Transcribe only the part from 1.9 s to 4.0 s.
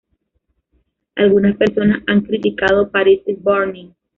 han criticado "Paris Is Burning".